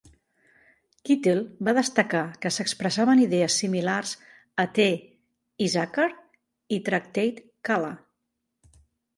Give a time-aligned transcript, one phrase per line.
[1.09, 4.15] Kitlle va destacar que s"expressaven idees similars
[4.63, 4.89] a T.
[5.67, 6.09] Issachar
[6.79, 7.95] i Tractate Kalla.